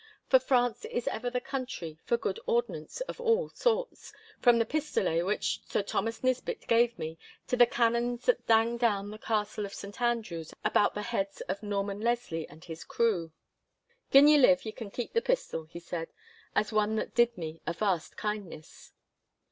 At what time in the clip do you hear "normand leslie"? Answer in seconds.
11.61-12.49